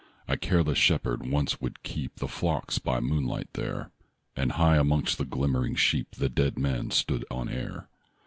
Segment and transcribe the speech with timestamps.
[0.27, 3.91] A careless shepherd once would keep The flocks by moonlight there,
[4.33, 7.87] (1) And high amongst the glimmering sheep The dead man stood on air.